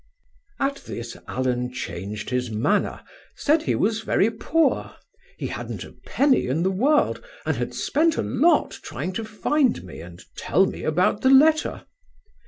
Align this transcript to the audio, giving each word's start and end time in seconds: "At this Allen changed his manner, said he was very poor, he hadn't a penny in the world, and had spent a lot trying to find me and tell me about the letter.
"At 0.59 0.77
this 0.77 1.15
Allen 1.27 1.71
changed 1.71 2.31
his 2.31 2.49
manner, 2.49 3.03
said 3.35 3.61
he 3.61 3.75
was 3.75 4.01
very 4.01 4.31
poor, 4.31 4.95
he 5.37 5.45
hadn't 5.45 5.83
a 5.83 5.91
penny 6.07 6.47
in 6.47 6.63
the 6.63 6.71
world, 6.71 7.23
and 7.45 7.55
had 7.55 7.75
spent 7.75 8.17
a 8.17 8.23
lot 8.23 8.71
trying 8.81 9.13
to 9.13 9.23
find 9.23 9.83
me 9.83 10.01
and 10.01 10.19
tell 10.35 10.65
me 10.65 10.81
about 10.85 11.21
the 11.21 11.29
letter. 11.29 11.85